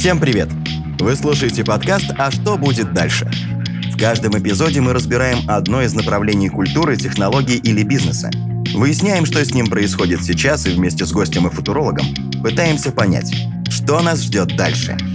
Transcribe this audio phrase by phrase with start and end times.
[0.00, 0.48] Всем привет!
[0.98, 3.30] Вы слушаете подкаст «А что будет дальше?».
[3.92, 8.30] В каждом эпизоде мы разбираем одно из направлений культуры, технологий или бизнеса.
[8.72, 12.06] Выясняем, что с ним происходит сейчас и вместе с гостем и футурологом
[12.42, 13.30] пытаемся понять,
[13.68, 14.96] что нас ждет дальше–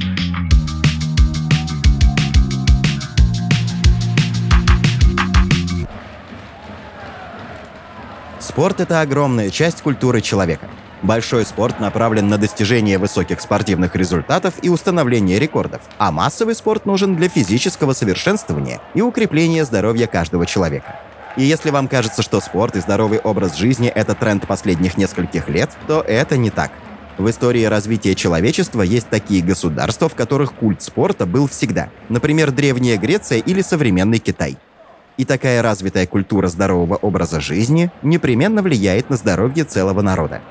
[8.56, 10.70] Спорт– это огромная часть культуры человека.
[11.06, 17.16] Большой спорт направлен на достижение высоких спортивных результатов и установление рекордов, а массовый спорт нужен
[17.16, 21.00] для физического совершенствования и укрепления здоровья каждого человека.
[21.38, 25.70] И если вам кажется, что спорт и здоровый образ жизни– это тренд последних нескольких лет,
[25.86, 26.72] то это не так.
[27.20, 31.90] В истории развития человечества есть такие государства, в которых культ спорта был всегда.
[32.10, 34.58] Например, Древняя Греция или современный Китай–
[35.18, 40.42] и такая развитая культура здорового образа жизни непременно влияет на здоровье целого народа.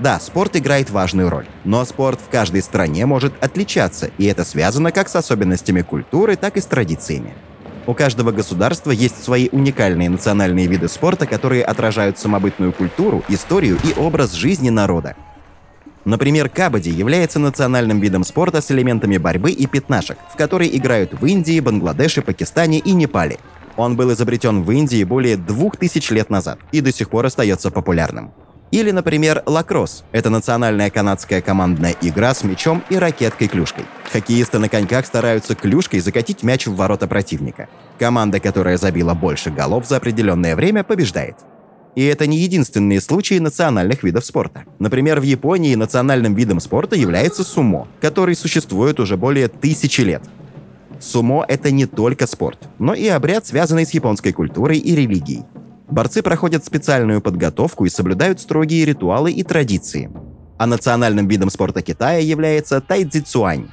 [0.00, 4.92] Да, спорт играет важную роль, но спорт в каждой стране может отличаться, и это связано
[4.92, 7.34] как с особенностями культуры, так и с традициями.
[7.86, 13.98] У каждого государства есть свои уникальные национальные виды спорта, которые отражают самобытную культуру, историю и
[13.98, 15.16] образ жизни народа.
[16.06, 21.26] Например, кабади является национальным видом спорта с элементами борьбы и пятнашек, в который играют в
[21.26, 23.38] Индии, Бангладеше, Пакистане и Непале–
[23.80, 27.70] он был изобретен в Индии более двух тысяч лет назад и до сих пор остается
[27.70, 28.32] популярным.
[28.70, 30.04] Или, например, лакросс.
[30.12, 33.84] Это национальная канадская командная игра с мячом и ракеткой-клюшкой.
[34.12, 37.68] Хоккеисты на коньках стараются клюшкой закатить мяч в ворота противника.
[37.98, 41.36] Команда, которая забила больше голов за определенное время, побеждает.
[41.96, 44.62] И это не единственные случаи национальных видов спорта.
[44.78, 50.22] Например, в Японии национальным видом спорта является сумо, который существует уже более тысячи лет.
[51.00, 55.42] Сумо— это не только спорт, но и обряд, связанный с японской культурой и религией.
[55.90, 60.10] Борцы проходят специальную подготовку и соблюдают строгие ритуалы и традиции.
[60.56, 63.70] А национальным видом спорта Китая является тайцзицуань.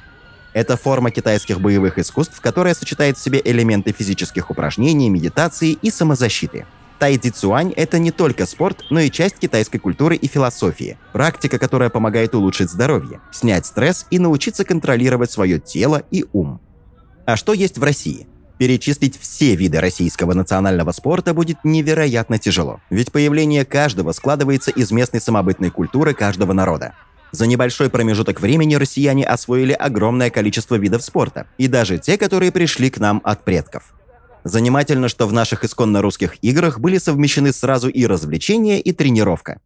[0.52, 6.66] Это форма китайских боевых искусств, которая сочетает в себе элементы физических упражнений, медитации и самозащиты.
[6.98, 10.98] Тайцзицуань— это не только спорт, но и часть китайской культуры и философии.
[11.12, 16.60] Практика, которая помогает улучшить здоровье, снять стресс и научиться контролировать свое тело и ум.
[17.24, 18.26] А что есть в России?
[18.58, 25.20] Перечислить все виды российского национального спорта будет невероятно тяжело, ведь появление каждого складывается из местной
[25.20, 26.94] самобытной культуры каждого народа.
[27.30, 32.90] За небольшой промежуток времени россияне освоили огромное количество видов спорта, и даже те, которые пришли
[32.90, 33.94] к нам от предков.
[34.44, 39.60] Занимательно, что в наших исконно русских играх были совмещены сразу и развлечения, и тренировка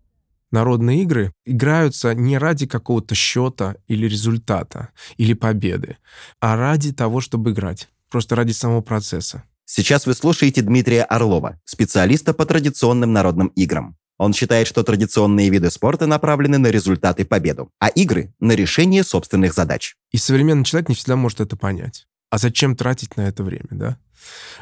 [0.53, 5.97] народные игры играются не ради какого-то счета или результата, или победы,
[6.41, 7.89] а ради того, чтобы играть.
[8.13, 9.43] Просто ради самого процесса.
[9.65, 13.97] Сейчас вы слушаете Дмитрия Орлова, специалиста по традиционным народным играм.
[14.19, 19.55] Он считает, что традиционные виды спорта направлены на результаты победу, а игры— на решение собственных
[19.55, 19.97] задач.
[20.11, 22.07] И современный человек не всегда может это понять.
[22.29, 23.97] А зачем тратить на это время, да?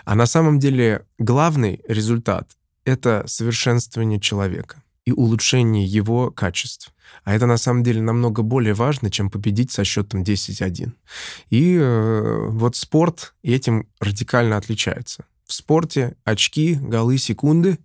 [0.04, 2.50] А на самом деле главный результат—
[2.84, 6.92] это совершенствование человека и улучшение его качеств.
[7.24, 10.92] А это на самом деле намного более важно, чем победить со счетом 10-1.
[11.50, 15.24] И э, вот спорт этим радикально отличается.
[15.46, 17.78] В спорте очки, голы, секунды.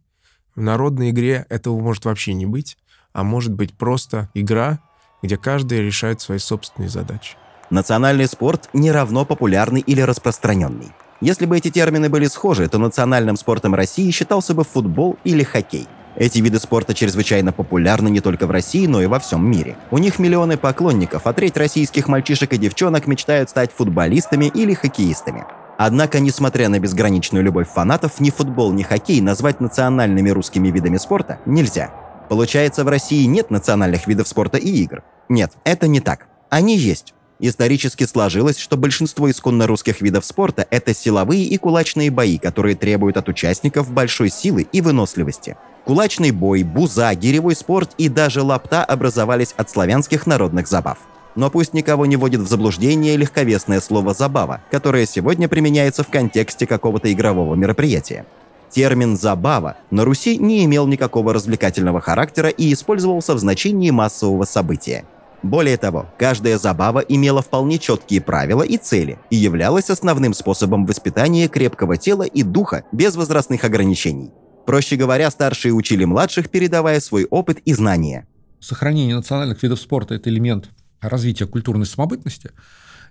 [0.56, 2.78] В народной игре этого может вообще не быть,
[3.12, 4.80] а может быть просто игра,
[5.24, 7.36] где каждый решает свои собственные задачи.
[7.72, 10.92] Национальный спорт не равно популярный или распространенный.
[11.20, 15.88] Если бы эти термины были схожи, то национальным спортом России считался бы футбол или хоккей–
[16.18, 19.76] эти виды спорта чрезвычайно популярны не только в России, но и во всем мире.
[19.92, 25.46] У них миллионы поклонников, а треть российских мальчишек и девчонок мечтают стать футболистами или хоккеистами.
[25.78, 31.40] Однако, несмотря на безграничную любовь фанатов, ни футбол, ни хоккей назвать национальными русскими видами спорта
[31.46, 31.92] нельзя.
[32.30, 35.04] Получается, в России нет национальных видов спорта и игр.
[35.28, 36.28] Нет, это не так.
[36.50, 37.15] Они есть.
[37.40, 43.18] Исторически сложилось, что большинство исконно русских видов спорта– это силовые и кулачные бои, которые требуют
[43.18, 45.58] от участников большой силы и выносливости.
[45.84, 50.98] Кулачный бой, буза, гиревой спорт и даже лапта образовались от славянских народных забав.
[51.36, 56.66] Но пусть никого не вводит в заблуждение легковесное слово «забава», которое сегодня применяется в контексте
[56.66, 58.26] какого-то игрового мероприятия.
[58.70, 65.06] Термин «забава» на Руси не имел никакого развлекательного характера и использовался в значении массового события.
[65.46, 71.48] Более того, каждая забава имела вполне четкие правила и цели и являлась основным способом воспитания
[71.48, 74.32] крепкого тела и духа без возрастных ограничений–
[74.66, 78.28] Проще говоря, старшие учили младших, передавая свой опыт и знания.
[78.60, 80.72] Сохранение национальных видов спорта– это элемент
[81.02, 82.50] развития культурной самобытности,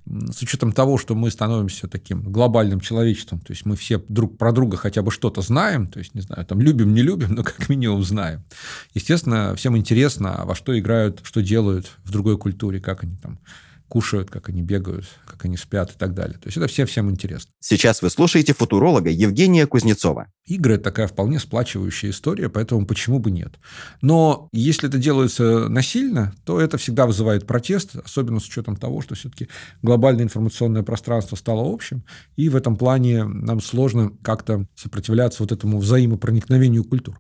[0.06, 4.53] с учетом того, что мы становимся таким глобальным человечеством, то есть мы все друг про
[4.53, 7.69] друга хотя бы что-то знаем, то есть, не знаю, там любим, не любим, но как
[7.69, 8.45] минимум знаем.
[8.93, 13.39] Естественно, всем интересно, во что играют, что делают в другой культуре, как они там
[13.94, 16.37] кушают, как они бегают, как они спят и так далее.
[16.37, 17.52] То есть это всем всем интересно.
[17.61, 20.26] Сейчас вы слушаете футуролога Евгения Кузнецова.
[20.46, 23.55] Игры– это такая вполне сплачивающая история, поэтому почему бы нет.
[24.02, 29.14] Но если это делается насильно, то это всегда вызывает протест, особенно с учетом того, что
[29.14, 29.46] все-таки
[29.81, 32.02] глобальное информационное пространство стало общим,
[32.35, 37.17] и в этом плане нам сложно как-то сопротивляться вот этому взаимопроникновению культур.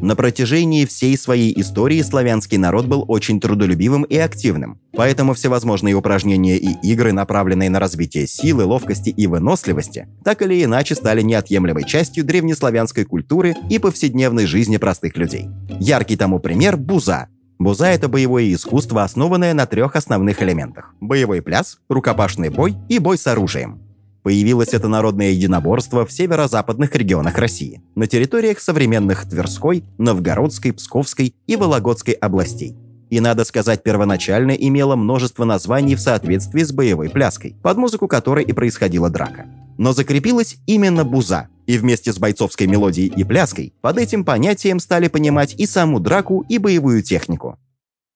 [0.00, 6.56] На протяжении всей своей истории славянский народ был очень трудолюбивым и активным, поэтому всевозможные упражнения
[6.56, 12.24] и игры, направленные на развитие силы, ловкости и выносливости, так или иначе стали неотъемлемой частью
[12.24, 15.48] древнеславянской культуры и повседневной жизни простых людей.
[15.80, 21.78] Яркий тому пример– буза, Буза– это боевое искусство, основанное на трех основных элементах– боевой пляс,
[21.88, 23.87] рукопашный бой и бой с оружием.
[24.28, 31.56] Появилось это народное единоборство в северо-западных регионах России, на территориях современных Тверской, Новгородской, Псковской и
[31.56, 32.76] Вологодской областей.
[33.08, 38.44] И, надо сказать, первоначально имело множество названий в соответствии с боевой пляской, под музыку которой
[38.44, 39.46] и происходила драка.
[39.78, 45.08] Но закрепилась именно буза, и вместе с бойцовской мелодией и пляской под этим понятием стали
[45.08, 47.58] понимать и саму драку, и боевую технику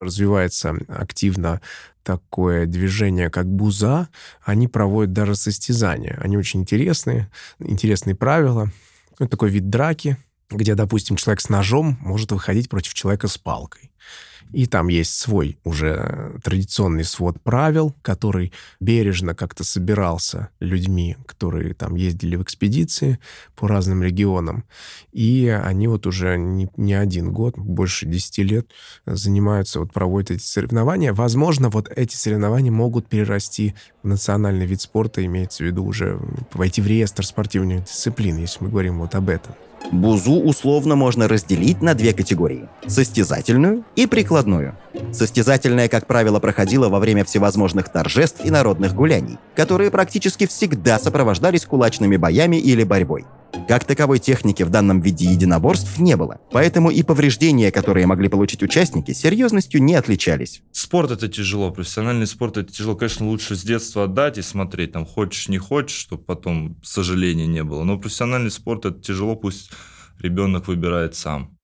[0.03, 1.61] развивается активно
[2.03, 4.09] такое движение, как буза,
[4.45, 6.19] они проводят даже состязания.
[6.21, 8.71] Они очень интересные, интересные правила.
[9.19, 10.17] Это такой вид драки,
[10.53, 13.93] где, допустим, человек с ножом может выходить против человека с палкой.
[14.53, 21.95] И там есть свой уже традиционный свод правил, который бережно как-то собирался людьми, которые там
[21.95, 23.19] ездили в экспедиции
[23.57, 24.65] по разным регионам.
[25.11, 28.67] И они вот уже не, не один год, больше 10 лет
[29.07, 31.15] занимаются, вот проводят эти соревнования.
[31.15, 36.21] Возможно, вот эти соревнования могут перерасти в национальный вид спорта, имеется в виду уже
[36.53, 39.55] войти в реестр спортивных дисциплин, если мы говорим вот об этом.
[39.91, 44.77] Бузу условно можно разделить на две категории– состязательную и прикладную.
[45.13, 51.67] Состязательная, как правило, проходила во время всевозможных торжеств и народных гуляний, которые практически всегда сопровождались
[51.67, 53.25] кулачными боями или борьбой.
[53.69, 58.63] Как таковой техники в данном виде единоборств не было, поэтому и повреждения, которые могли получить
[58.63, 60.63] участники, серьезностью не отличались.
[60.73, 62.97] Спорт это тяжело, профессиональный спорт это тяжело.
[62.97, 67.63] Конечно, лучше с детства отдать и смотреть, там, хочешь, не хочешь, чтобы потом сожаления не
[67.63, 67.85] было.
[67.85, 69.71] Но профессиональный спорт это тяжело, пусть
[70.19, 71.57] ребенок выбирает сам.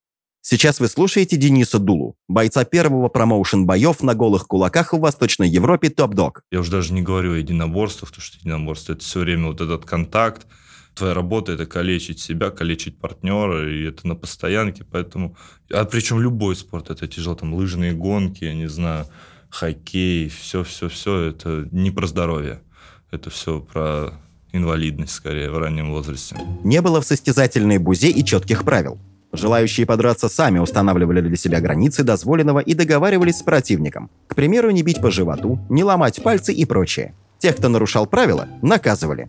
[0.51, 5.91] Сейчас вы слушаете Дениса Дулу, бойца первого промоушен боев на голых кулаках в Восточной Европе
[5.91, 6.41] топ-дог.
[6.51, 9.85] Я уже даже не говорю о единоборствах, потому что единоборство это все время вот этот
[9.85, 10.47] контакт,
[10.95, 15.37] твоя работа это калечить себя, калечить партнера, и это на постоянке, поэтому...
[15.71, 19.05] А причем любой спорт это тяжело, там лыжные гонки, я не знаю,
[19.51, 22.63] хоккей, все-все-все, это не про здоровье,
[23.11, 24.15] это все про
[24.53, 26.37] инвалидность скорее в раннем возрасте.
[26.65, 28.99] Не было в состязательной бузе и четких правил.
[29.39, 34.11] Желающие подраться сами устанавливали для себя границы дозволенного и договаривались с противником.
[34.27, 37.15] К примеру, не бить по животу, не ломать пальцы и прочее.
[37.39, 39.29] Тех, кто нарушал правила, наказывали.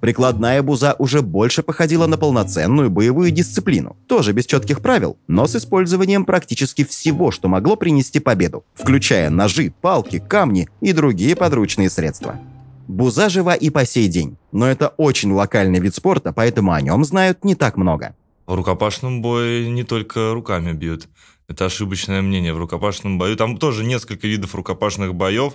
[0.00, 5.54] Прикладная буза уже больше походила на полноценную боевую дисциплину, тоже без четких правил, но с
[5.54, 12.40] использованием практически всего, что могло принести победу, включая ножи, палки, камни и другие подручные средства.
[12.88, 17.04] Буза жива и по сей день, но это очень локальный вид спорта, поэтому о нем
[17.04, 18.16] знают не так много.
[18.46, 21.08] В рукопашном бою не только руками бьют.
[21.48, 22.52] Это ошибочное мнение.
[22.52, 25.54] В рукопашном бою там тоже несколько видов рукопашных боев,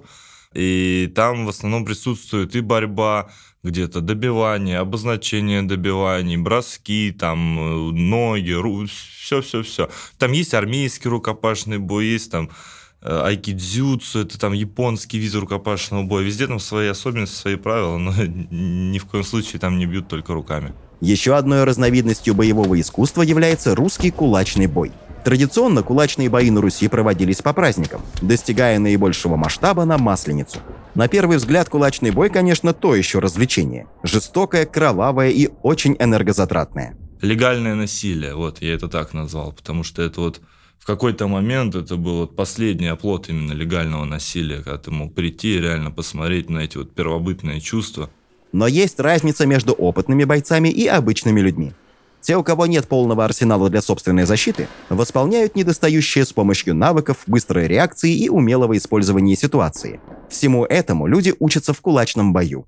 [0.54, 3.30] и там в основном присутствует и борьба,
[3.64, 8.56] где-то добивание, обозначение добиваний, броски, там, ноги,
[8.88, 9.90] все-все-все.
[10.18, 12.50] Там есть армейский рукопашный бой, есть там
[13.02, 16.24] э, айкидзюцу, это там японский вид рукопашного боя.
[16.24, 20.34] Везде там свои особенности, свои правила, но ни в коем случае там не бьют только
[20.34, 20.74] руками.
[21.02, 24.92] Еще одной разновидностью боевого искусства является русский кулачный бой–
[25.28, 30.60] Традиционно кулачные бои на Руси проводились по праздникам, достигая наибольшего масштаба на Масленицу.
[30.96, 33.88] На первый взгляд кулачный бой, конечно, то еще развлечение.
[34.04, 36.98] Жестокое, кровавое и очень энергозатратное.
[37.20, 40.40] Легальное насилие, вот я это так назвал, потому что это вот
[40.80, 45.58] в какой-то момент это был вот последний оплот именно легального насилия, когда ты мог прийти
[45.58, 48.10] и реально посмотреть на эти вот первобытные чувства.
[48.58, 51.74] Но есть разница между опытными бойцами и обычными людьми.
[52.22, 57.68] Те, у кого нет полного арсенала для собственной защиты, восполняют недостающие с помощью навыков, быстрой
[57.68, 60.00] реакции и умелого использования ситуации.
[60.28, 62.66] Всему этому люди учатся в кулачном бою.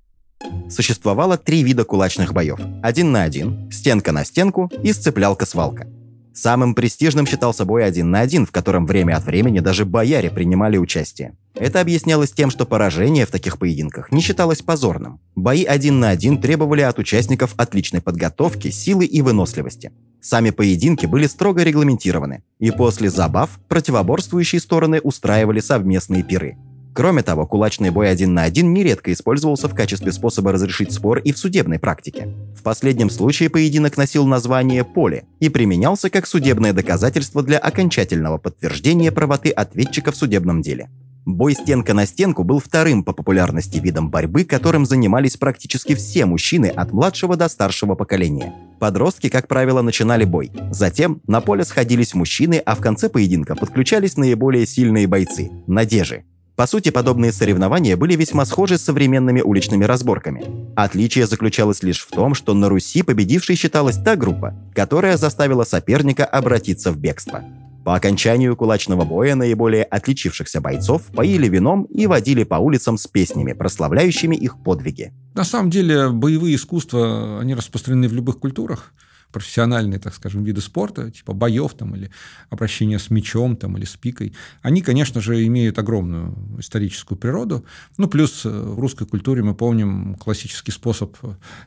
[0.69, 2.59] Существовало три вида кулачных боев.
[2.83, 5.87] Один на один, стенка на стенку и сцеплялка-свалка.
[6.35, 10.77] Самым престижным считался бой один на один, в котором время от времени даже бояре принимали
[10.77, 11.35] участие.
[11.59, 15.19] Это объяснялось тем, что поражение в таких поединках не считалось позорным.
[15.35, 19.91] Бои один на один требовали от участников отличной подготовки, силы и выносливости.
[20.21, 26.57] Сами поединки были строго регламентированы, и после забав противоборствующие стороны устраивали совместные пиры.
[26.93, 31.31] Кроме того, кулачный бой один на один нередко использовался в качестве способа разрешить спор и
[31.31, 32.33] в судебной практике.
[32.57, 39.11] В последнем случае поединок носил название «поле» и применялся как судебное доказательство для окончательного подтверждения
[39.11, 40.89] правоты ответчика в судебном деле.
[41.35, 46.65] Бой стенка на стенку был вторым по популярности видом борьбы, которым занимались практически все мужчины
[46.65, 48.53] от младшего до старшего поколения.
[48.79, 50.51] Подростки, как правило, начинали бой.
[50.71, 56.23] Затем на поле сходились мужчины, а в конце поединка подключались наиболее сильные бойцы– надежи.
[56.55, 60.43] По сути, подобные соревнования были весьма схожи с современными уличными разборками.
[60.75, 66.25] Отличие заключалось лишь в том, что на Руси победившей считалась та группа, которая заставила соперника
[66.25, 67.43] обратиться в бегство.
[67.83, 73.53] По окончанию кулачного боя наиболее отличившихся бойцов поили вином и водили по улицам с песнями,
[73.53, 75.13] прославляющими их подвиги.
[75.33, 78.93] На самом деле боевые искусства, они распространены в любых культурах
[79.31, 82.09] профессиональные, так скажем, виды спорта, типа боев там, или
[82.49, 87.65] обращения с мечом там, или с пикой, они, конечно же, имеют огромную историческую природу.
[87.97, 91.15] Ну, плюс э, в русской культуре мы помним классический способ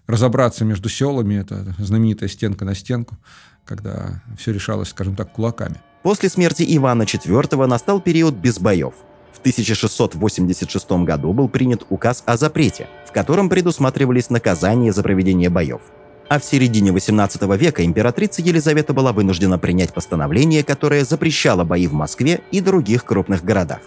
[0.06, 3.16] разобраться между селами, это знаменитая стенка на стенку,
[3.64, 5.80] когда все решалось, скажем так, кулаками.
[6.02, 8.94] После смерти Ивана IV настал период без боев.
[9.32, 15.80] В 1686 году был принят указ о запрете, в котором предусматривались наказания за проведение боев–
[16.32, 21.92] а в середине 18 века императрица Елизавета была вынуждена принять постановление, которое запрещало бои в
[21.92, 23.80] Москве и других крупных городах.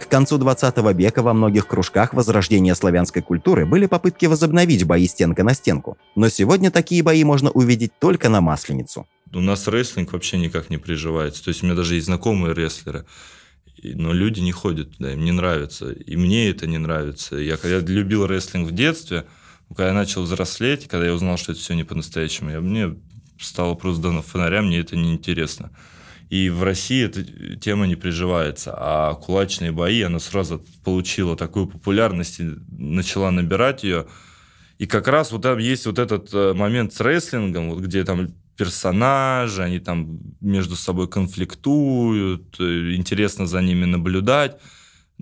[0.00, 5.44] К концу 20 века во многих кружках возрождения славянской культуры были попытки возобновить бои стенка
[5.44, 9.06] на стенку, но сегодня такие бои можно увидеть только на Масленицу.
[9.32, 11.44] У нас рестлинг вообще никак не приживается.
[11.44, 13.06] То есть у меня даже есть знакомые рестлеры,
[13.82, 15.90] но люди не ходят туда, им не нравится.
[15.90, 17.36] И мне это не нравится.
[17.36, 19.26] Я когда любил рестлинг в детстве–
[19.74, 22.96] когда я начал взрослеть, когда я узнал, что это все не по-настоящему, я, мне
[23.38, 25.70] стало просто дано фонаря, мне это неинтересно.
[26.28, 27.24] И в России эта
[27.56, 28.74] тема не приживается.
[28.74, 34.06] А кулачные бои, она сразу получила такую популярность и начала набирать ее.
[34.78, 38.28] И как раз вот там есть вот этот э, момент с рестлингом, где там
[38.62, 44.60] персонажи, они там между собой конфликтуют, э, интересно за ними наблюдать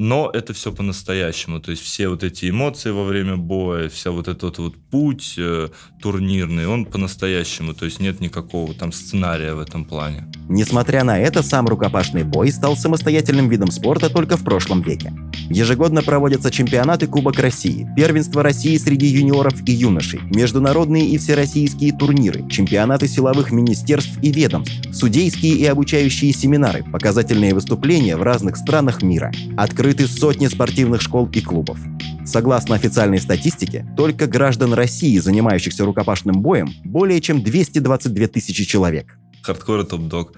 [0.00, 1.60] но это все по-настоящему.
[1.60, 5.68] То есть все вот эти эмоции во время боя, вся вот этот вот путь э,
[6.00, 7.74] турнирный, он по-настоящему.
[7.74, 10.26] То есть нет никакого там сценария в этом плане.
[10.48, 15.12] Несмотря на это, сам рукопашный бой стал самостоятельным видом спорта только в прошлом веке.
[15.50, 22.48] Ежегодно проводятся чемпионаты Кубок России, первенство России среди юниоров и юношей, международные и всероссийские турниры,
[22.48, 29.30] чемпионаты силовых министерств и ведомств, судейские и обучающие семинары, показательные выступления в разных странах мира.
[29.58, 31.76] Открыт открыты сотни спортивных школ и клубов.
[32.24, 39.16] Согласно официальной статистике, только граждан России, занимающихся рукопашным боем, более чем 222 тысячи человек.
[39.42, 40.34] Хардкор и топ-дог.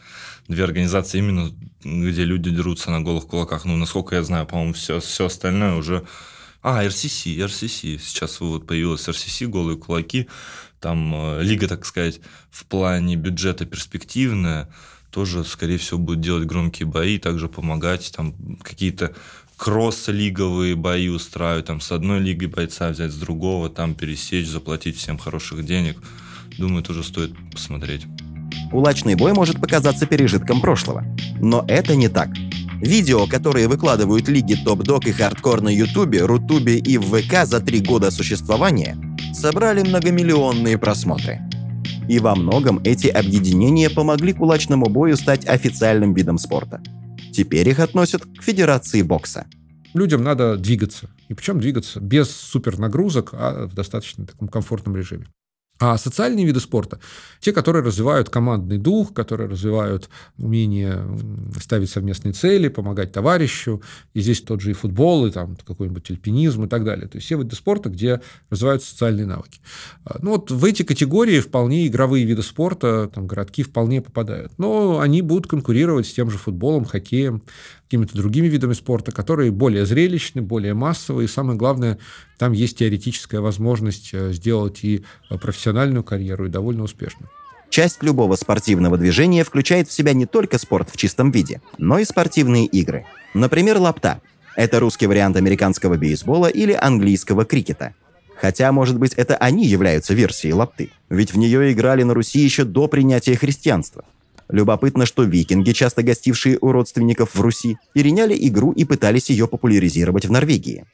[0.48, 1.50] Две организации именно,
[1.84, 3.66] где люди дерутся на голых кулаках.
[3.66, 6.02] Ну, насколько я знаю, по-моему, все, все остальное уже...
[6.62, 7.82] А, РСС, РСС.
[7.82, 10.28] Сейчас вот появилась РСС, голые кулаки.
[10.80, 14.70] Там э, лига, так сказать, в плане бюджета перспективная
[15.12, 19.14] тоже, скорее всего, будет делать громкие бои, также помогать, там какие-то
[19.62, 25.18] кросс-лиговые бои устраивать, там с одной лиги бойца взять с другого, там пересечь, заплатить всем
[25.18, 26.02] хороших денег.
[26.58, 28.02] Думаю, тоже стоит посмотреть.
[28.72, 31.04] Кулачный бой может показаться пережитком прошлого.
[31.40, 32.30] Но это не так.
[32.80, 38.10] Видео, которые выкладывают лиги топ-дог и хардкор на Ютубе, Рутубе и ВК за три года
[38.10, 38.96] существования,
[39.32, 41.38] собрали многомиллионные просмотры.
[42.08, 46.82] И во многом эти объединения помогли кулачному бою стать официальным видом спорта.
[47.32, 49.46] Теперь их относят к Федерации бокса.
[49.94, 51.10] Людям надо двигаться.
[51.28, 55.26] И причем двигаться без супернагрузок, а в достаточно таком комфортном режиме.
[55.84, 57.00] А социальные виды спорта,
[57.40, 60.08] те, которые развивают командный дух, которые развивают
[60.38, 61.04] умение
[61.60, 63.82] ставить совместные цели, помогать товарищу.
[64.14, 67.08] И здесь тот же и футбол, и там какой-нибудь альпинизм и так далее.
[67.08, 69.58] То есть все виды спорта, где развиваются социальные навыки.
[70.04, 74.52] А, ну вот в эти категории вполне игровые виды спорта, там городки вполне попадают.
[74.58, 77.42] Но они будут конкурировать с тем же футболом, хоккеем,
[77.92, 81.26] какими-то другими видами спорта, которые более зрелищны, более массовые.
[81.26, 81.98] И самое главное,
[82.38, 87.28] там есть теоретическая возможность э, сделать и э, профессиональную карьеру, и довольно успешную.
[87.68, 92.06] Часть любого спортивного движения включает в себя не только спорт в чистом виде, но и
[92.06, 93.04] спортивные игры.
[93.34, 94.22] Например, лапта.
[94.56, 97.94] Это русский вариант американского бейсбола или английского крикета.
[98.40, 100.88] Хотя, может быть, это они являются версией лапты.
[101.10, 104.02] Ведь в нее играли на Руси еще до принятия христианства.
[104.48, 110.26] Любопытно, что викинги, часто гостившие у родственников в Руси, переняли игру и пытались ее популяризировать
[110.26, 110.84] в Норвегии.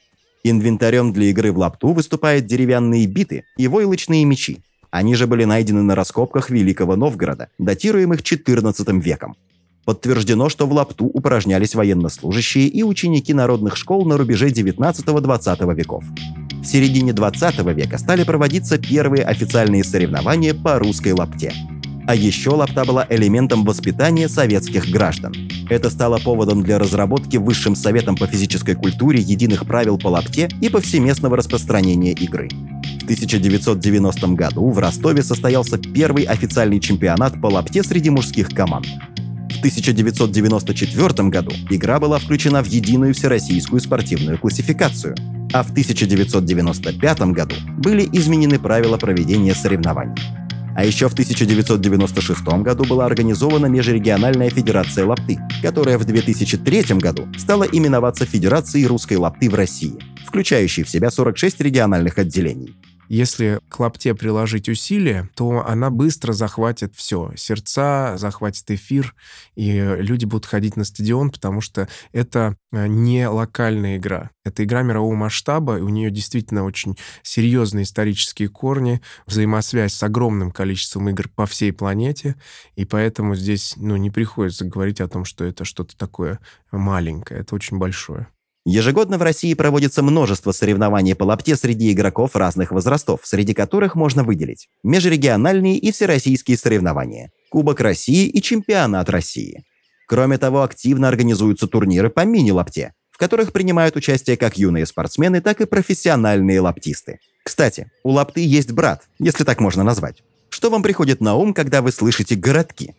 [0.45, 4.59] Инвентарем для игры в лапту выступают деревянные биты и войлочные мечи.
[4.91, 9.37] Они же были найдены на раскопках Великого Новгорода, датируемых XIV веком.
[9.85, 16.05] Подтверждено, что в лапту упражнялись военнослужащие и ученики народных школ на рубеже 19-20 веков.
[16.63, 21.55] В середине 20 века стали проводиться первые официальные соревнования по русской лапте.
[22.09, 25.35] А еще лапта была элементом воспитания советских граждан.
[25.69, 30.71] Это стало поводом для разработки Высшим советом по физической культуре единых правил по лапте и
[30.71, 32.49] повсеместного распространения игры.
[32.49, 38.87] В 1990 году в Ростове состоялся первый официальный чемпионат по лапте среди мужских команд.
[38.87, 45.15] В 1994 году игра была включена в единую всероссийскую спортивную классификацию,
[45.53, 50.48] а в 1995 году были изменены правила проведения соревнований.
[50.79, 57.65] А еще в 1996 году была организована Межрегиональная федерация лапты, которая в 2003 году стала
[57.65, 62.77] именоваться Федерацией русской лапты в России, включающей в себя 46 региональных отделений.
[63.09, 67.33] Если к лапте приложить усилия, то она быстро захватит все.
[67.37, 69.15] Сердца, захватит эфир,
[69.57, 74.31] и люди будут ходить на стадион, потому что это э, не локальная игра.
[74.45, 80.51] Это игра мирового масштаба, и у нее действительно очень серьезные исторические корни, взаимосвязь с огромным
[80.51, 82.37] количеством игр по всей планете,
[82.77, 87.41] и поэтому здесь ну, не приходится говорить о том, что это что-то такое маленькое.
[87.41, 88.29] Это очень большое.
[88.71, 94.25] Ежегодно в России проводится множество соревнований по лапте среди игроков разных возрастов, среди которых можно
[94.25, 99.65] выделить межрегиональные и всероссийские соревнования, Кубок России и Чемпионат России.
[100.07, 105.63] Кроме того, активно организуются турниры по мини-лапте, в которых принимают участие как юные спортсмены, так
[105.63, 107.21] и профессиональные лаптисты.
[107.45, 110.23] Кстати, у лапты есть брат, если так можно назвать.
[110.51, 112.95] Что вам приходит на ум, когда вы слышите «городки»?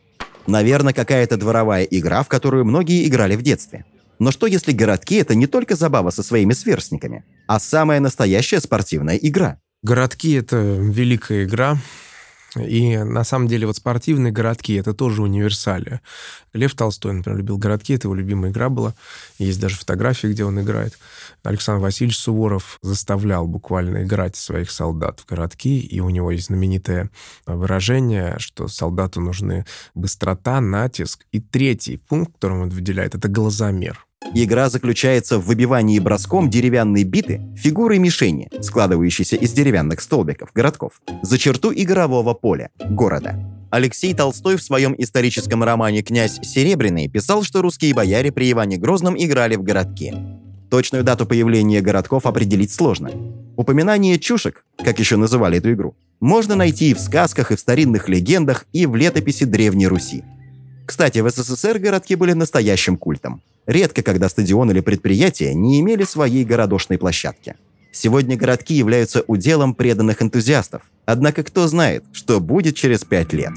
[0.48, 3.86] Наверное, какая-то дворовая игра, в которую многие играли в детстве–
[4.20, 9.16] но что если городки— это не только забава со своими сверстниками, а самая настоящая спортивная
[9.16, 9.60] игра?
[9.82, 11.78] Городки— это великая игра.
[12.58, 16.02] И на самом деле вот спортивные городки— это тоже универсалия.
[16.52, 18.96] Лев Толстой, например, любил городки, это его любимая игра была.
[19.38, 20.98] Есть даже фотографии, где он играет.
[21.44, 27.12] Александр Васильевич Суворов заставлял буквально играть своих солдат в городки, и у него есть знаменитое
[27.46, 31.26] выражение, что солдату нужны быстрота, натиск.
[31.32, 34.09] И третий пункт, который он выделяет, это глазомер.
[34.36, 41.40] Игра заключается в выбивании броском деревянной биты фигуры мишени, складывающейся из деревянных столбиков, городков, за
[41.40, 43.40] черту игрового поля, города.
[43.72, 49.16] Алексей Толстой в своем историческом романе «Князь Серебряный» писал, что русские бояре при Иване Грозном
[49.18, 50.14] играли в городки.
[50.70, 53.12] Точную дату появления городков определить сложно.
[53.58, 58.10] Упоминание чушек, как еще называли эту игру, можно найти и в сказках, и в старинных
[58.10, 60.24] легендах, и в летописи Древней Руси.
[60.86, 63.42] Кстати, в СССР городки были настоящим культом.
[63.70, 67.54] Редко, когда стадион или предприятия не имели своей городошной площадки.
[67.92, 70.82] Сегодня городки являются уделом преданных энтузиастов.
[71.06, 73.52] Однако кто знает, что будет через пять лет.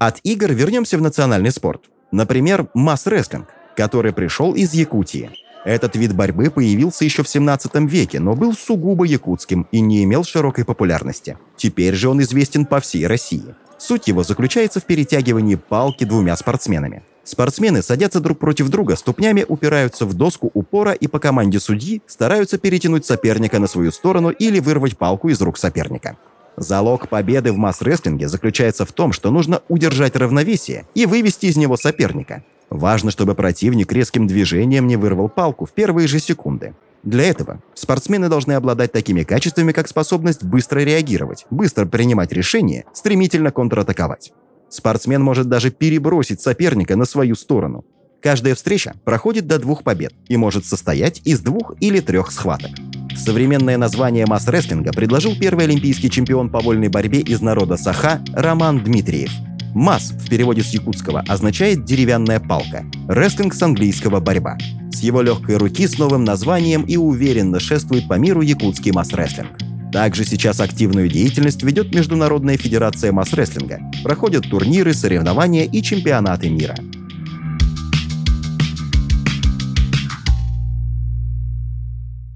[0.00, 1.82] От игр вернемся в национальный спорт.
[2.10, 5.30] Например, масс-рестлинг, который пришел из Якутии.
[5.64, 10.24] Этот вид борьбы появился еще в 17 веке, но был сугубо якутским и не имел
[10.24, 11.36] широкой популярности.
[11.56, 13.54] Теперь же он известен по всей России.
[13.78, 17.02] Суть его заключается в перетягивании палки двумя спортсменами.
[17.24, 22.58] Спортсмены садятся друг против друга, ступнями упираются в доску упора и по команде судьи стараются
[22.58, 26.16] перетянуть соперника на свою сторону или вырвать палку из рук соперника.
[26.56, 31.76] Залог победы в масс-рестлинге заключается в том, что нужно удержать равновесие и вывести из него
[31.76, 32.42] соперника.
[32.70, 36.74] Важно, чтобы противник резким движением не вырвал палку в первые же секунды.
[37.02, 43.50] Для этого спортсмены должны обладать такими качествами, как способность быстро реагировать, быстро принимать решения, стремительно
[43.50, 44.32] контратаковать.
[44.68, 47.84] Спортсмен может даже перебросить соперника на свою сторону.
[48.22, 52.70] Каждая встреча проходит до двух побед и может состоять из двух или трех схваток.
[53.16, 59.30] Современное название масс-рестлинга предложил первый олимпийский чемпион по вольной борьбе из народа Саха Роман Дмитриев–
[59.74, 64.58] Мас в переводе с якутского означает «деревянная палка», рестлинг с английского «борьба».
[64.90, 69.58] С его легкой руки с новым названием и уверенно шествует по миру якутский масс-рестлинг.
[69.92, 73.80] Также сейчас активную деятельность ведет Международная федерация масс-рестлинга.
[74.02, 76.74] Проходят турниры, соревнования и чемпионаты мира.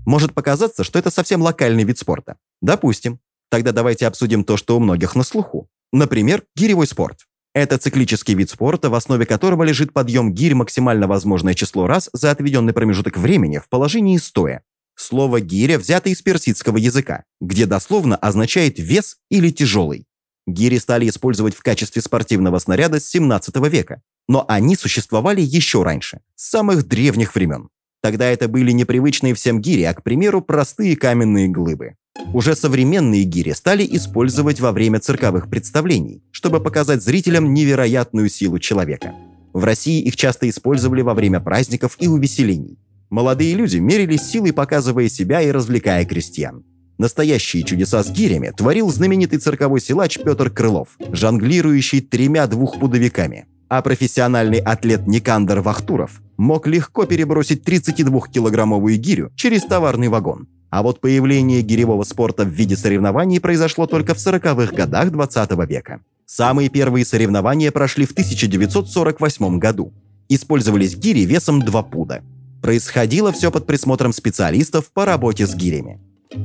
[0.07, 2.37] Может показаться, что это совсем локальный вид спорта.
[2.63, 3.19] Допустим.
[3.51, 5.69] Тогда давайте обсудим то, что у многих на слуху.
[5.95, 7.21] Например, гиревой спорт.
[7.55, 12.33] Это циклический вид спорта, в основе которого лежит подъем гирь максимально возможное число раз за
[12.33, 14.65] отведенный промежуток времени в положении стоя.
[14.97, 20.09] Слово «гиря» взято из персидского языка, где дословно означает «вес» или «тяжелый».
[20.49, 26.23] Гири стали использовать в качестве спортивного снаряда с 17 века, но они существовали еще раньше,
[26.35, 27.69] с самых древних времен.
[28.05, 31.95] Тогда это были непривычные всем гири, а, к примеру, простые каменные глыбы.
[32.35, 39.15] Уже современные гири стали использовать во время цирковых представлений, чтобы показать зрителям невероятную силу человека.
[39.55, 42.79] В России их часто использовали во время праздников и увеселений.
[43.09, 46.63] Молодые люди мерились силой, показывая себя и развлекая крестьян.
[46.99, 53.47] Настоящие чудеса с гирями творил знаменитый цирковой силач Петр Крылов, жонглирующий тремя двухпудовиками.
[53.69, 60.49] А профессиональный атлет Никандр Вахтуров мог легко перебросить 32-килограммовую гирю через товарный вагон.
[60.71, 66.01] А вот появление гиревого спорта в виде соревнований произошло только в 40-х годах 20 века.
[66.27, 69.93] Самые первые соревнования прошли в 1948 году.
[70.29, 72.23] Использовались гири весом 2 пуда.
[72.61, 76.01] Происходило все под присмотром специалистов по работе с гирями.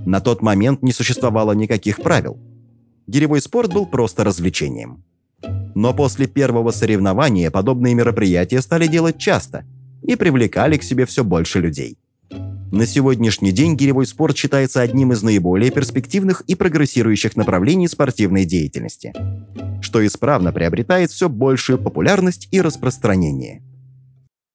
[0.06, 2.38] На тот момент не существовало никаких правил.
[3.08, 5.04] Гиревой спорт был просто развлечением.
[5.80, 9.64] Но после первого соревнования подобные мероприятия стали делать часто
[10.04, 11.98] и привлекали к себе все больше людей.
[12.70, 19.14] На сегодняшний день гиревой спорт считается одним из наиболее перспективных и прогрессирующих направлений спортивной деятельности,
[19.82, 23.64] что исправно приобретает все большую популярность и распространение.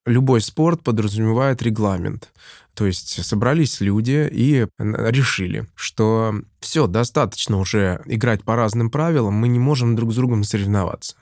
[0.04, 2.34] Любой спорт подразумевает регламент.
[2.74, 9.48] То есть собрались люди и решили, что все, достаточно уже играть по разным правилам, мы
[9.48, 11.14] не можем друг с другом соревноваться.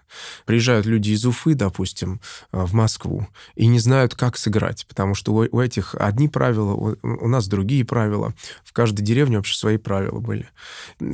[0.47, 2.21] Приезжают люди из Уфы, допустим,
[2.53, 7.29] э, в Москву, и не знают, как сыграть, потому что у этих одни правила, у
[7.29, 8.35] нас другие правила.
[8.65, 10.49] В каждой деревне вообще свои правила были.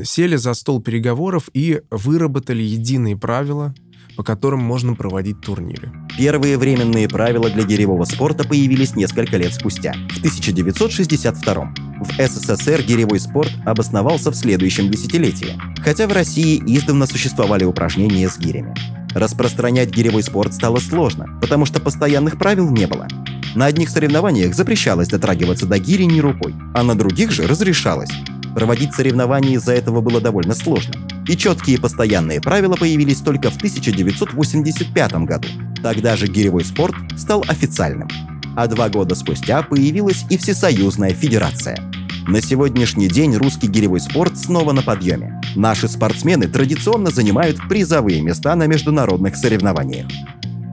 [0.05, 3.75] Сели за стол переговоров и выработали единые правила,
[4.19, 5.93] по которым можно проводить турниры.
[6.19, 13.21] Первые временные правила для гиревого спорта появились несколько лет спустя, в 1962 В СССР гиревой
[13.21, 18.75] спорт обосновался в следующем десятилетии, хотя в России издавна существовали упражнения с гирями.
[19.15, 23.07] Распространять гиревой спорт стало сложно, потому что постоянных правил не было.
[23.55, 28.11] На одних соревнованиях запрещалось дотрагиваться до гири не рукой, а на других же разрешалось.
[28.53, 30.95] Проводить соревнования из-за этого было довольно сложно.
[31.29, 35.49] И четкие постоянные правила появились только в 1985 году.
[35.83, 38.09] Тогда же гиревой спорт стал официальным.
[38.57, 41.79] А два года спустя появилась и Всесоюзная Федерация.
[42.27, 45.41] На сегодняшний день русский гиревой спорт снова на подъеме.
[45.55, 50.07] Наши спортсмены традиционно занимают призовые места на международных соревнованиях.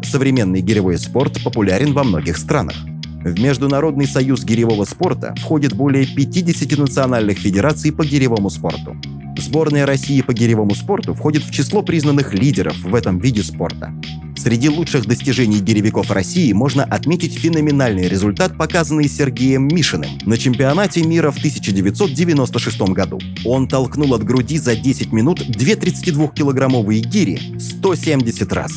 [0.03, 2.75] Современный гиревой спорт популярен во многих странах.
[3.23, 8.95] В Международный союз гиревого спорта входит более 50 национальных федераций по гиревому спорту.
[9.45, 13.93] Сборная России по гиревому спорту входит в число признанных лидеров в этом виде спорта.
[14.35, 21.29] Среди лучших достижений гиревиков России можно отметить феноменальный результат, показанный Сергеем Мишиным на чемпионате мира
[21.29, 23.19] в 1996 году.
[23.45, 28.73] Он толкнул от груди за 10 минут две 32-килограммовые гири 170 раз.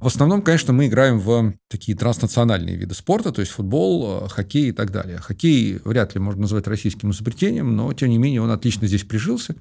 [0.00, 4.70] В основном, конечно, мы играем в такие транснациональные виды спорта, то есть футбол, э, хоккей
[4.70, 5.18] и так далее.
[5.18, 9.56] Хоккей вряд ли можно назвать российским изобретением, но, тем не менее, он отлично здесь прижился.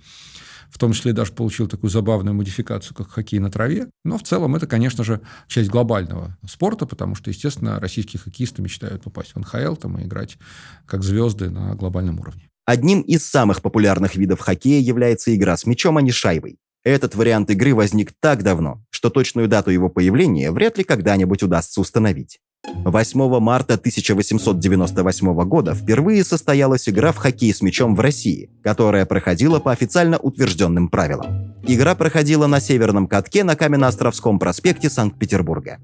[0.69, 3.89] В том числе даже получил такую забавную модификацию, как хоккей на траве.
[4.06, 9.04] Но в целом это, конечно же, часть глобального спорта, потому что, естественно, российские хоккеисты мечтают
[9.04, 10.38] попасть в НХЛ там, и играть
[10.86, 12.49] как звезды на глобальном уровне.
[12.65, 16.60] Одним из самых популярных видов хоккея является игра с мячом, а не шайбой.
[16.84, 21.82] Этот вариант игры возник так давно, что точную дату его появления вряд ли когда-нибудь удастся
[21.82, 22.39] установить.
[22.86, 29.60] 8 марта 1898 года впервые состоялась игра в хоккей с мячом в России, которая проходила
[29.60, 31.56] по официально утвержденным правилам.
[31.68, 35.80] Игра проходила на северном катке на Каменноостровском проспекте Санкт-Петербурга.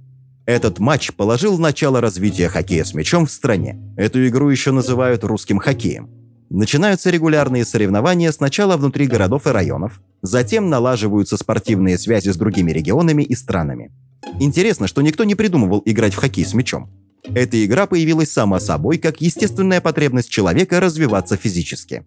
[0.45, 3.81] Этот матч положил начало развития хоккея с мячом в стране.
[3.97, 6.09] Эту игру еще называют русским хоккеем.
[6.49, 13.23] Начинаются регулярные соревнования сначала внутри городов и районов, затем налаживаются спортивные связи с другими регионами
[13.23, 13.91] и странами.
[14.39, 16.89] Интересно, что никто не придумывал играть в хоккей с мячом.
[17.23, 22.05] Эта игра появилась сама собой как естественная потребность человека развиваться физически.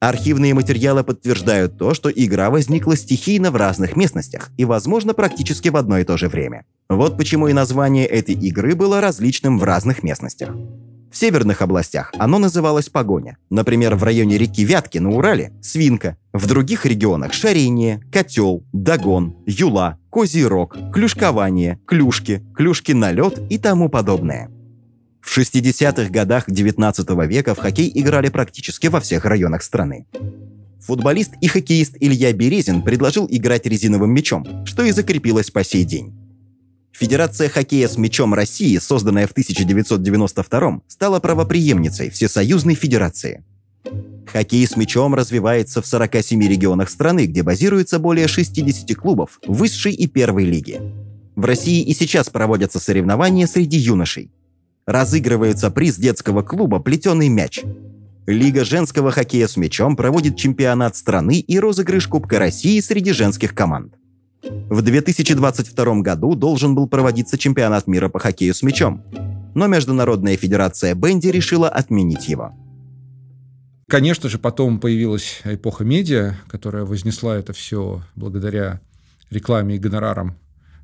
[0.00, 5.76] Архивные материалы подтверждают то, что игра возникла стихийно в разных местностях и, возможно, практически в
[5.76, 6.64] одно и то же время.
[6.88, 10.50] Вот почему и название этой игры было различным в разных местностях.
[11.10, 13.38] В северных областях оно называлось погоня.
[13.48, 16.18] Например, в районе реки Вятки на Урале– свинка.
[16.34, 23.58] В других регионах– шарение, котел, догон, юла, козий рог, клюшкование, клюшки, клюшки на лед и
[23.58, 24.50] тому подобное.
[25.22, 30.06] В 60-х годах 19 века в хоккей играли практически во всех районах страны.
[30.80, 36.14] Футболист и хоккеист Илья Березин предложил играть резиновым мячом, что и закрепилось по сей день.
[36.92, 43.44] Федерация хоккея с мячом России, созданная в 1992 стала правоприемницей Всесоюзной Федерации.
[44.26, 50.06] Хоккей с мячом развивается в 47 регионах страны, где базируется более 60 клубов высшей и
[50.06, 50.80] первой лиги.
[51.34, 54.30] В России и сейчас проводятся соревнования среди юношей.
[54.86, 57.62] Разыгрывается приз детского клуба «Плетеный мяч».
[58.26, 63.94] Лига женского хоккея с мячом проводит чемпионат страны и розыгрыш Кубка России среди женских команд.
[64.42, 69.02] В 2022 году должен был проводиться чемпионат мира по хоккею с мячом,
[69.54, 72.54] но Международная федерация бенди решила отменить его.
[73.88, 78.80] Конечно же, потом появилась эпоха медиа, которая вознесла это все благодаря
[79.30, 80.38] рекламе и гонорарам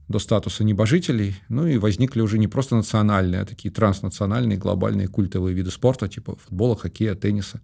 [0.08, 1.36] до статуса небожителей.
[1.48, 6.36] Ну и возникли уже не просто национальные, а такие транснациональные, глобальные культовые виды спорта, типа
[6.36, 7.60] футбола, хоккея, тенниса,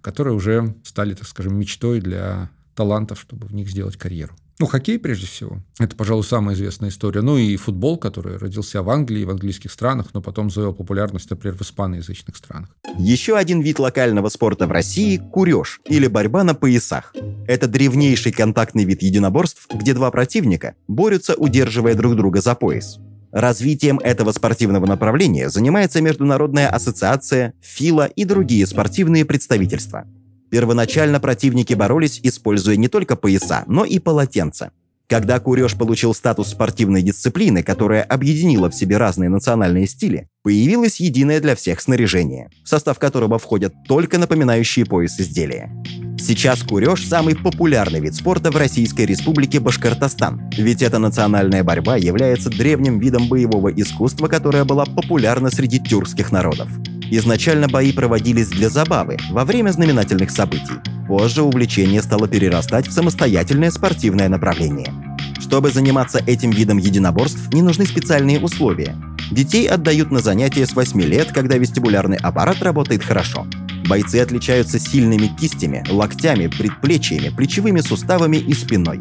[0.00, 4.34] которые уже стали, так скажем, мечтой для талантов, чтобы в них сделать карьеру.
[4.60, 5.62] Ну, хоккей, прежде всего.
[5.78, 7.20] Это, пожалуй, самая известная история.
[7.20, 11.56] Ну, и футбол, который родился в Англии, в английских странах, но потом завел популярность, например,
[11.56, 12.70] в испаноязычных странах.
[12.98, 17.14] Еще один вид локального спорта в России– куреж, или борьба на поясах.
[17.46, 22.98] Это древнейший контактный вид единоборств, где два противника борются, удерживая друг друга за пояс.
[23.30, 30.04] Развитием этого спортивного направления занимается Международная ассоциация, ФИЛА и другие спортивные представительства–
[30.50, 34.72] Первоначально противники боролись, используя не только пояса, но и полотенца.
[35.08, 41.40] Когда куреж получил статус спортивной дисциплины, которая объединила в себе разные национальные стили, появилось единое
[41.40, 45.72] для всех снаряжение, в состав которого входят только напоминающие пояс изделия.
[46.18, 52.50] Сейчас куреж– самый популярный вид спорта в Российской Республике Башкортостан, ведь эта национальная борьба является
[52.50, 56.68] древним видом боевого искусства, которое было популярно среди тюркских народов.
[57.10, 60.97] Изначально бои проводились для забавы, во время знаменательных событий.
[61.08, 64.92] Позже увлечение стало перерастать в самостоятельное спортивное направление.
[65.40, 68.94] Чтобы заниматься этим видом единоборств, не нужны специальные условия.
[69.30, 73.46] Детей отдают на занятия с 8 лет, когда вестибулярный аппарат работает хорошо.
[73.88, 79.00] Бойцы отличаются сильными кистями, локтями, предплечьями, плечевыми суставами и спиной.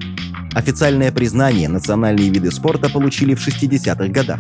[0.54, 4.40] Официальное признание национальные виды спорта получили в 60-х годах.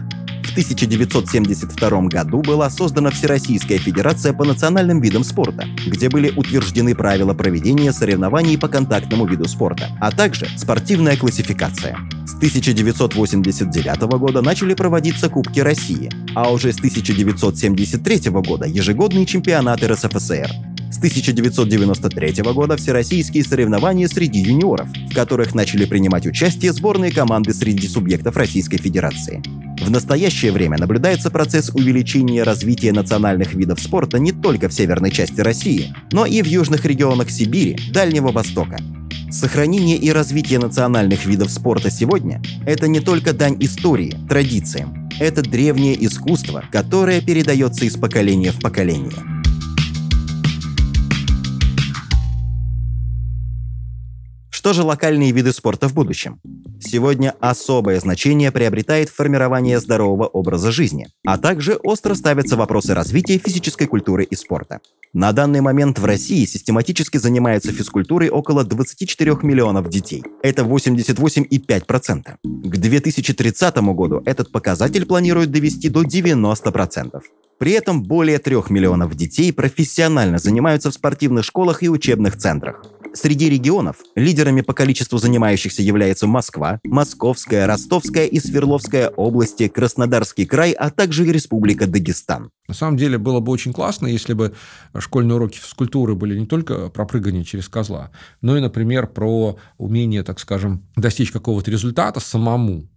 [0.57, 7.35] В 1972 году была создана Всероссийская Федерация по национальным видам спорта, где были утверждены правила
[7.35, 11.95] проведения соревнований по контактному виду спорта, а также спортивная классификация.
[12.25, 20.49] С 1989 года начали проводиться Кубки России, а уже с 1973 года ежегодные чемпионаты РСФСР.
[20.89, 27.87] С 1993 года всероссийские соревнования среди юниоров, в которых начали принимать участие сборные команды среди
[27.87, 29.66] субъектов Российской Федерации.
[29.87, 35.39] В настоящее время наблюдается процесс увеличения развития национальных видов спорта не только в северной части
[35.39, 38.75] России, но и в южных регионах Сибири, Дальнего Востока.
[39.31, 45.09] Сохранение и развитие национальных видов спорта сегодня– это не только дань истории, традициям.
[45.21, 49.36] Это древнее искусство, которое передается из поколения в поколение.
[54.67, 56.41] Что же локальные виды спорта в будущем?
[56.81, 63.85] Сегодня особое значение приобретает формирование здорового образа жизни, а также остро ставятся вопросы развития физической
[63.85, 64.81] культуры и спорта.
[65.13, 70.21] На данный момент в России систематически занимаются физкультурой около 24 миллионов детей.
[70.43, 72.35] Это 88,5%.
[72.43, 77.21] К 2030 году этот показатель планируют довести до 90%.
[77.57, 82.83] При этом более 3 миллионов детей профессионально занимаются в спортивных школах и учебных центрах.
[83.19, 90.73] Среди регионов лидерами по количеству занимающихся являются Москва, Московская, Ростовская и Свердловская области, Краснодарский край,
[90.73, 92.51] а также Республика Дагестан.
[92.67, 94.53] На самом деле было бы очень классно, если бы
[94.95, 98.11] школьные уроки физкультуры были не только про прыгание через козла,
[98.43, 102.87] но и, например, про умение, так скажем, достичь какого-то результата самому.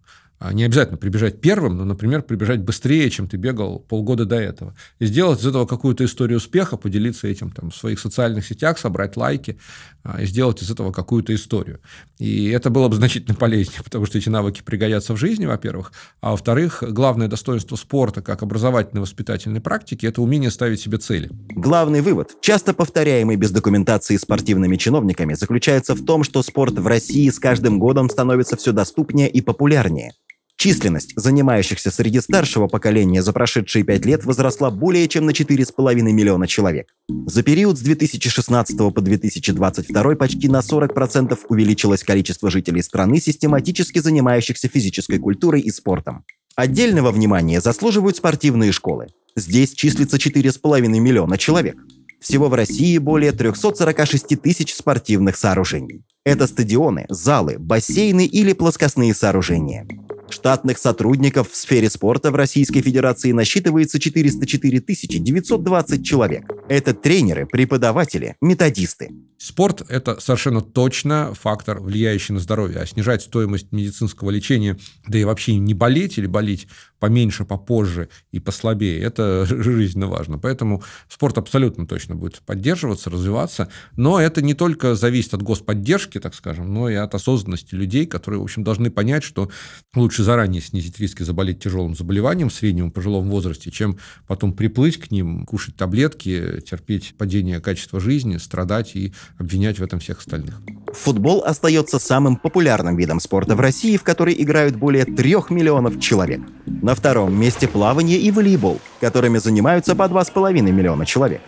[0.40, 4.74] А не обязательно прибежать первым, но, например, прибежать быстрее, чем ты бегал полгода до этого.
[4.98, 9.18] И сделать из этого какую-то историю успеха, поделиться этим там, в своих социальных сетях, собрать
[9.18, 9.59] лайки
[10.03, 11.81] а, и сделать из этого какую-то историю.
[12.18, 15.92] И это было бы значительно полезнее, потому что эти навыки пригодятся в жизни, во-первых.
[16.22, 21.29] А во-вторых, главное достоинство спорта как образовательной воспитательной практики– это умение ставить себе цели.
[21.50, 27.29] Главный вывод, часто повторяемый без документации спортивными чиновниками, заключается в том, что спорт в России
[27.29, 30.14] с каждым годом становится все доступнее и популярнее.
[30.60, 36.46] Численность занимающихся среди старшего поколения за прошедшие пять лет возросла более чем на 4,5 миллиона
[36.46, 36.88] человек.
[37.08, 44.68] За период с 2016 по 2022 почти на 40% увеличилось количество жителей страны, систематически занимающихся
[44.68, 46.26] физической культурой и спортом.
[46.56, 49.06] Отдельного внимания заслуживают спортивные школы.
[49.34, 51.78] Здесь числится 4,5 миллиона человек.
[52.20, 56.04] Всего в России более 346 тысяч спортивных сооружений.
[56.22, 59.86] Это стадионы, залы, бассейны или плоскостные сооружения.
[60.30, 66.44] Штатных сотрудников в сфере спорта в Российской Федерации насчитывается 404 920 человек.
[66.70, 69.11] Это тренеры, преподаватели, методисты.
[69.38, 72.78] Спорт– это совершенно точно фактор, влияющий на здоровье.
[72.78, 74.78] А снижать стоимость медицинского лечения,
[75.09, 76.68] да и вообще не болеть или болеть
[77.00, 80.38] поменьше, попозже и послабее, это жизненно важно.
[80.38, 83.68] Поэтому спорт абсолютно точно будет поддерживаться, развиваться.
[83.96, 88.40] Но это не только зависит от господдержки, так скажем, но и от осознанности людей, которые,
[88.40, 89.50] в общем, должны понять, что
[89.96, 95.11] лучше заранее снизить риски заболеть тяжелым заболеванием в среднем пожилом возрасте, чем потом приплыть к
[95.11, 100.60] ним, кушать таблетки, терпеть падение качества жизни, страдать и обвинять в этом всех остальных.
[100.92, 106.40] Футбол остается самым популярным видом спорта в России, в который играют более трех миллионов человек.
[106.66, 111.42] На втором месте плавание и волейбол, которыми занимаются по 2,5 миллиона человек.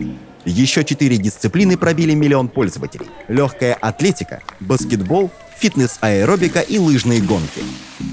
[0.45, 3.07] Еще четыре дисциплины пробили миллион пользователей.
[3.27, 7.61] Легкая атлетика, баскетбол, фитнес-аэробика и лыжные гонки.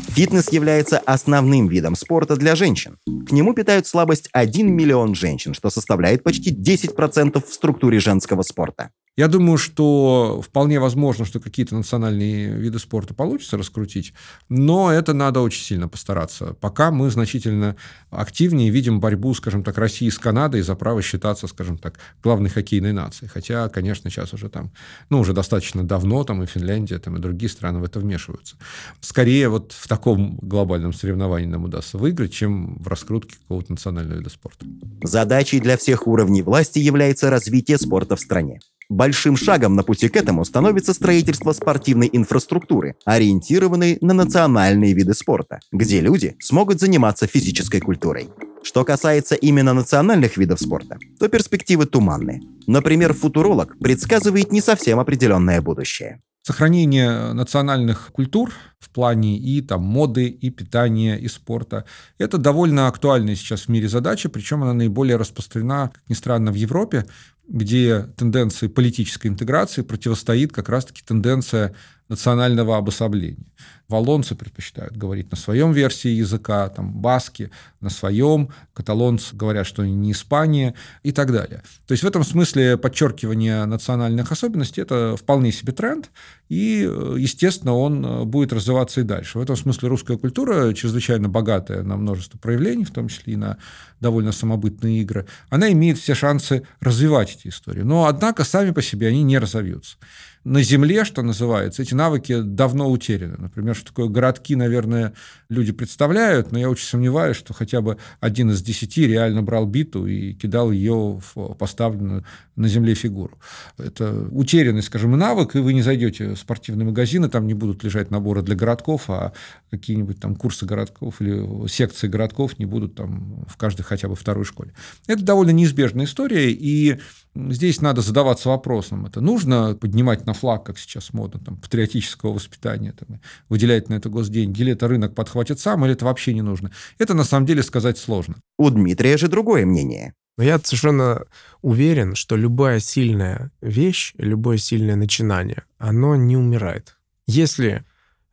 [0.09, 2.99] Фитнес является основным видом спорта для женщин.
[3.27, 8.91] К нему питают слабость 1 миллион женщин, что составляет почти 10% в структуре женского спорта.
[9.17, 14.15] Я думаю, что вполне возможно, что какие-то национальные виды спорта получится раскрутить,
[14.49, 16.55] но это надо очень сильно постараться.
[16.55, 17.77] Пока мы значительно
[18.11, 22.93] активнее видим борьбу, скажем так, России с Канадой за право считаться, скажем так, главной хоккейной
[22.93, 23.29] нацией.
[23.29, 24.71] Хотя, конечно, сейчас уже там,
[25.11, 28.57] ну, уже достаточно давно там и Финляндия, там и другие страны в это вмешиваются.
[29.01, 34.29] Скорее вот в таком глобальном соревновании нам удастся выиграть, чем в раскрутке какого-то национального вида
[34.29, 34.67] спорта.
[35.03, 38.61] Задачей для всех уровней власти является развитие спорта в стране.
[38.91, 45.61] Большим шагом на пути к этому становится строительство спортивной инфраструктуры, ориентированной на национальные виды спорта,
[45.73, 48.29] где люди смогут заниматься физической культурой.
[48.63, 52.43] Что касается именно национальных видов спорта, то перспективы туманны.
[52.67, 56.21] Например, футуролог предсказывает не совсем определенное будущее.
[56.43, 61.85] Сохранение национальных культур в плане и там, моды, и питания, и спорта–
[62.19, 66.55] это довольно актуальная сейчас в мире задача, причем она наиболее распространена, как ни странно, в
[66.55, 67.05] Европе,
[67.47, 71.75] где тенденции политической интеграции противостоит как раз-таки тенденция
[72.11, 73.47] национального обособления.
[73.89, 79.95] Валонцы предпочитают говорить на своем версии языка, там, баски на своем, каталонцы говорят, что они
[79.95, 81.63] не Испания и так далее.
[81.87, 86.11] То есть в этом смысле подчеркивание национальных особенностей– это вполне себе тренд,
[86.49, 89.39] и, естественно, он будет развиваться и дальше.
[89.39, 93.59] В этом смысле русская культура, чрезвычайно богатая на множество проявлений, в том числе и на
[94.01, 97.83] довольно самобытные игры, она имеет все шансы развивать эти истории.
[97.83, 99.97] Но, однако, сами по себе они не разовьются
[100.45, 103.37] на земле, что называется, эти навыки давно утеряны.
[103.39, 105.13] Например, что такое городки, наверное,
[105.51, 110.07] люди представляют, но я очень сомневаюсь, что хотя бы один из десяти реально брал биту
[110.07, 112.25] и кидал ее в поставленную
[112.57, 113.39] на земле фигуру.
[113.77, 117.85] Это утерянный, скажем, навык, и вы не зайдете в спортивный магазин, и там не будут
[117.85, 119.33] лежать наборы для городков, а
[119.71, 124.45] какие-нибудь там курсы городков или секции городков не будут там в каждой хотя бы второй
[124.45, 124.73] школе.
[125.07, 126.99] Это довольно неизбежная история, и
[127.35, 132.93] Здесь надо задаваться вопросом, это нужно поднимать на флаг, как сейчас модно, там, патриотического воспитания,
[132.93, 136.73] там, выделять на это госденьги, или это рынок подхватит сам, или это вообще не нужно.
[136.99, 138.37] Это на самом деле сказать сложно.
[138.59, 140.15] У Дмитрия же другое мнение.
[140.37, 141.23] Но я совершенно
[141.63, 146.97] уверен, что любая сильная вещь, любое сильное начинание, оно не умирает.
[147.27, 147.85] Если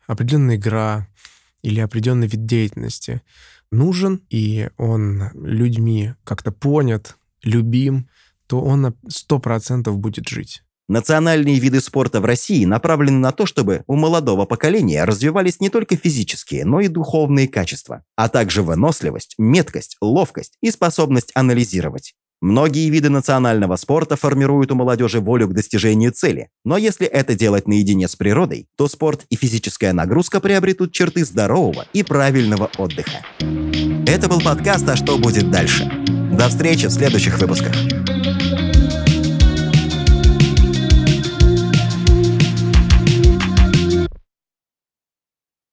[0.08, 1.08] определенная игра
[1.62, 3.22] или определенный вид деятельности
[3.72, 8.08] нужен, и он людьми как-то понят, любим,
[8.48, 10.64] то он на 100% будет жить.
[10.90, 15.98] Национальные виды спорта в России направлены на то, чтобы у молодого поколения развивались не только
[15.98, 22.14] физические, но и духовные качества, а также выносливость, меткость, ловкость и способность анализировать.
[22.40, 27.68] Многие виды национального спорта формируют у молодежи волю к достижению цели, но если это делать
[27.68, 33.26] наедине с природой, то спорт и физическая нагрузка приобретут черты здорового и правильного отдыха.
[34.08, 36.17] Это был подкаст «А что будет дальше?».
[36.38, 37.74] До встречи в следующих выпусках.